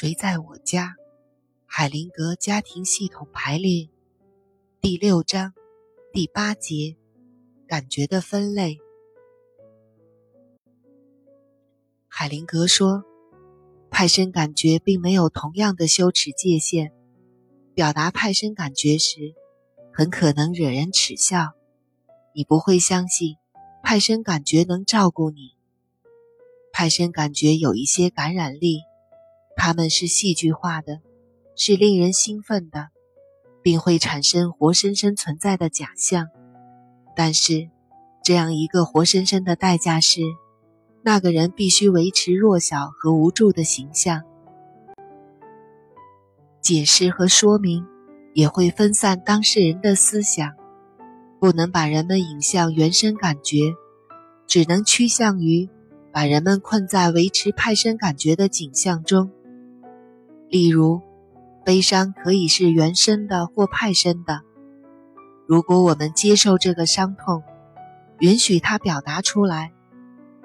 [0.00, 0.96] 谁在我家？
[1.66, 3.90] 海灵格家庭系统排列
[4.80, 5.52] 第六章
[6.10, 6.96] 第八节：
[7.68, 8.78] 感觉的分类。
[12.08, 13.04] 海灵格说，
[13.90, 16.94] 派生感觉并没有同样的羞耻界限。
[17.74, 19.34] 表达派生感觉时，
[19.92, 21.52] 很可能惹人耻笑。
[22.34, 23.36] 你不会相信
[23.82, 25.58] 派生感觉能照顾你。
[26.72, 28.80] 派生感觉有一些感染力。
[29.62, 31.00] 他们是戏剧化的，
[31.54, 32.88] 是令人兴奋的，
[33.60, 36.28] 并会产生活生生存在的假象。
[37.14, 37.68] 但是，
[38.24, 40.22] 这样一个活生生的代价是，
[41.02, 44.22] 那个人必须维持弱小和无助的形象。
[46.62, 47.84] 解释和说明
[48.32, 50.54] 也会分散当事人的思想，
[51.38, 53.74] 不能把人们引向原生感觉，
[54.46, 55.68] 只能趋向于
[56.10, 59.30] 把人们困在维持派生感觉的景象中。
[60.50, 61.00] 例如，
[61.64, 64.40] 悲伤可以是原生的或派生的。
[65.46, 67.44] 如果我们接受这个伤痛，
[68.18, 69.72] 允许它表达出来，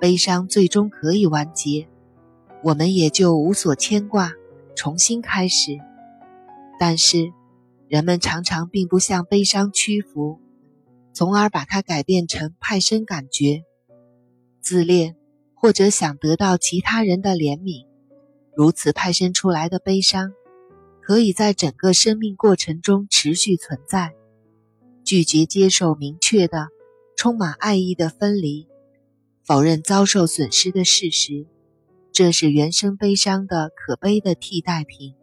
[0.00, 1.86] 悲伤最终可以完结，
[2.64, 4.32] 我们也就无所牵挂，
[4.74, 5.76] 重新开始。
[6.78, 7.30] 但是，
[7.86, 10.40] 人们常常并不向悲伤屈服，
[11.12, 13.64] 从而把它改变成派生感觉、
[14.62, 15.16] 自恋，
[15.54, 17.89] 或者想得到其他人的怜悯。
[18.54, 20.32] 如此派生出来的悲伤，
[21.00, 24.14] 可以在整个生命过程中持续存在。
[25.04, 26.68] 拒绝接受明确的、
[27.16, 28.68] 充满爱意的分离，
[29.44, 31.46] 否认遭受损失的事实，
[32.12, 35.14] 这是原生悲伤的可悲的替代品。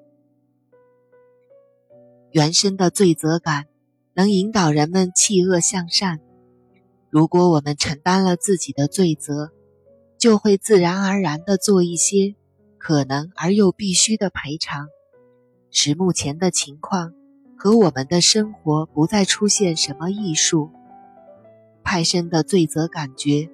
[2.32, 3.68] 原生的罪责感
[4.14, 6.20] 能引导人们弃恶向善。
[7.10, 9.52] 如果我们承担了自己的罪责，
[10.18, 12.36] 就会自然而然地做一些。
[12.78, 14.88] 可能而又必须的赔偿，
[15.72, 17.14] 使目前的情况
[17.58, 20.72] 和我们的生活不再出现什么艺术。
[21.84, 23.50] 派生的罪责感觉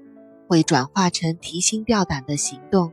[0.48, 2.92] 会转化成提心吊胆的行动，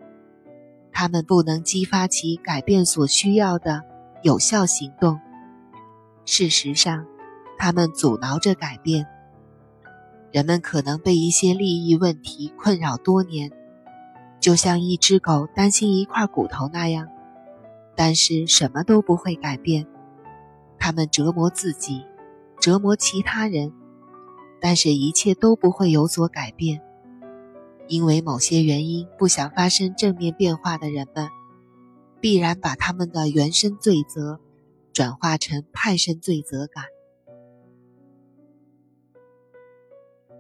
[0.92, 3.82] 他们不能激发其改变所需要的
[4.22, 5.18] 有效行动。
[6.24, 7.06] 事实上，
[7.58, 9.06] 他们阻挠着改变。
[10.30, 13.50] 人们可能被一些利益问题困扰多年。
[14.40, 17.08] 就像一只狗担心一块骨头那样，
[17.94, 19.86] 但是什么都不会改变。
[20.78, 22.06] 他们折磨自己，
[22.58, 23.70] 折磨其他人，
[24.58, 26.80] 但是一切都不会有所改变。
[27.86, 31.28] 因为某些原因不想发生正面变化的人们，
[32.18, 34.40] 必然把他们的原生罪责
[34.92, 36.84] 转化成派生罪责感。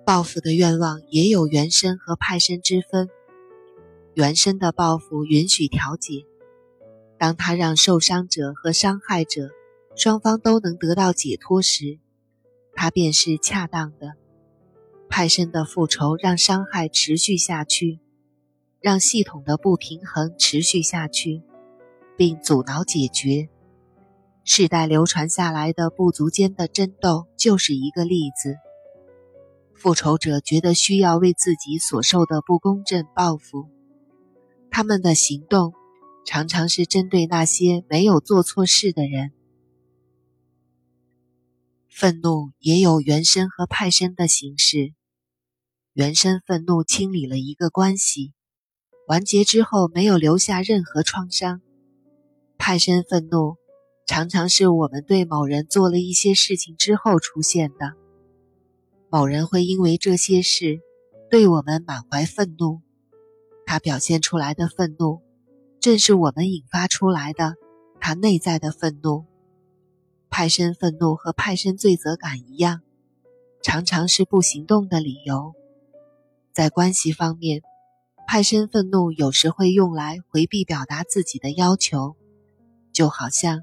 [0.06, 3.10] 报复的愿望也有原生和派生之分。
[4.20, 6.26] 原生的报复允许调解，
[7.18, 9.48] 当他让受伤者和伤害者
[9.96, 11.98] 双方都能得到解脱时，
[12.74, 14.16] 它便是恰当的。
[15.08, 17.98] 派生的复仇让伤害持续下去，
[18.78, 21.42] 让系统的不平衡持续下去，
[22.18, 23.48] 并阻挠解决。
[24.44, 28.56] 世代流传下来的部族间的争斗就是一个例子。
[29.74, 33.70] 复仇者觉得需要为自己所受的不公正报复。
[34.70, 35.74] 他们的行动
[36.24, 39.32] 常常是针对那些没有做错事的人。
[41.88, 44.94] 愤怒也有原生和派生的形式。
[45.92, 48.32] 原生愤怒清理了一个关系，
[49.08, 51.60] 完结之后没有留下任何创伤。
[52.56, 53.56] 派生愤怒
[54.06, 57.94] 常常是我们对某人做了一些事情之后出现的。
[59.10, 60.78] 某人会因为这些事
[61.28, 62.80] 对我们满怀愤怒。
[63.70, 65.22] 他表现出来的愤怒，
[65.78, 67.54] 正是我们引发出来的
[68.00, 69.26] 他内在的愤怒。
[70.28, 72.80] 派生愤怒和派生罪责感一样，
[73.62, 75.54] 常常是不行动的理由。
[76.52, 77.62] 在关系方面，
[78.26, 82.16] 派生愤怒有时会用来回避表达自己的要求，
[82.92, 83.62] 就好像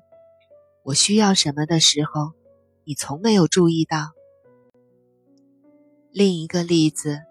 [0.86, 2.32] 我需要什么的时候，
[2.86, 4.14] 你从没有注意到。
[6.14, 7.24] 另一个例子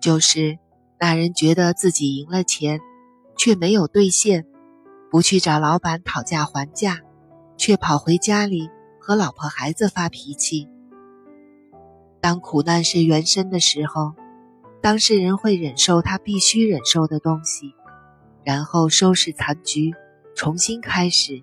[0.00, 0.58] 就是。
[0.98, 2.80] 那人觉得自己赢了钱，
[3.36, 4.46] 却没有兑现，
[5.10, 7.00] 不去找老板讨价还价，
[7.56, 10.68] 却跑回家里和老婆孩子发脾气。
[12.20, 14.14] 当苦难是原身的时候，
[14.80, 17.74] 当事人会忍受他必须忍受的东西，
[18.42, 19.92] 然后收拾残局，
[20.34, 21.42] 重新开始。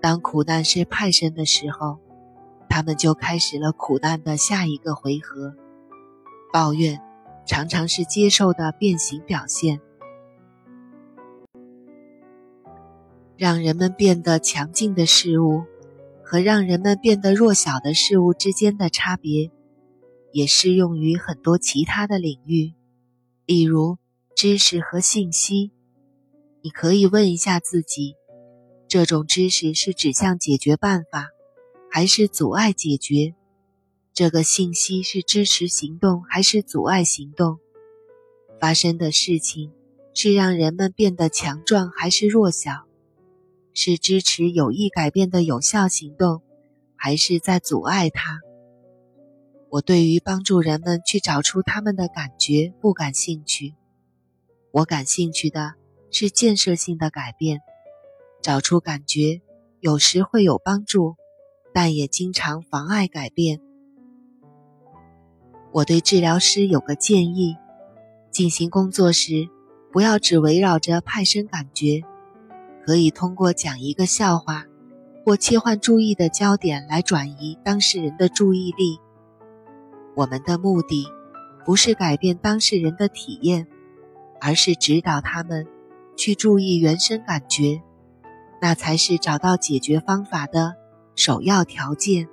[0.00, 1.98] 当苦难是派生的时候，
[2.68, 5.54] 他们就开始了苦难的下一个回合，
[6.52, 7.00] 抱怨。
[7.46, 9.80] 常常是接受的变形表现。
[13.36, 15.64] 让人们变得强劲的事物
[16.22, 19.50] 和让人们变得弱小的事物之间的差别，
[20.30, 22.74] 也适用于很多其他的领域，
[23.44, 23.98] 例如
[24.36, 25.72] 知识和信息。
[26.60, 28.14] 你可以问一下自己：
[28.86, 31.30] 这种知识是指向解决办法，
[31.90, 33.34] 还是阻碍解决？
[34.14, 37.58] 这个信息是支持行动还是阻碍行动？
[38.60, 39.72] 发生的事情
[40.12, 42.86] 是让人们变得强壮还是弱小？
[43.72, 46.42] 是支持有意改变的有效行动，
[46.94, 48.40] 还是在阻碍它？
[49.70, 53.74] 我对于帮助人们去找出他们的感觉不感兴趣。
[54.72, 55.72] 我感兴趣的
[56.10, 57.60] 是建设性的改变。
[58.42, 59.40] 找出感觉
[59.80, 61.16] 有时会有帮助，
[61.72, 63.62] 但也经常妨碍改变。
[65.72, 67.56] 我对治疗师有个建议：
[68.30, 69.48] 进行工作时，
[69.90, 72.02] 不要只围绕着派生感觉，
[72.84, 74.66] 可以通过讲一个笑话，
[75.24, 78.98] 或切换注意的焦点来转移当事人的注意力。
[80.14, 81.06] 我们的目的
[81.64, 83.66] 不是改变当事人的体验，
[84.42, 85.66] 而是指导他们
[86.18, 87.80] 去注意原生感觉，
[88.60, 90.74] 那才是找到解决方法的
[91.16, 92.28] 首要条件。